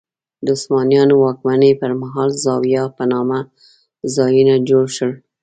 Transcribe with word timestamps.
د 0.45 0.47
عثمانیانو 0.57 1.13
واکمنۍ 1.25 1.71
پر 1.81 1.91
مهال 2.01 2.29
زوايا 2.43 2.83
په 2.97 3.03
نامه 3.11 3.39
ځایونه 4.15 4.53
جوړ 4.69 4.85
شول. 4.95 5.11